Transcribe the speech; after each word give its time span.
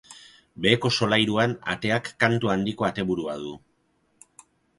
Beheko 0.65 0.89
solairuan 0.95 1.53
ateak 1.73 2.09
kantu 2.25 2.51
handiko 2.55 2.89
ateburua 2.89 3.37
du. 3.45 3.53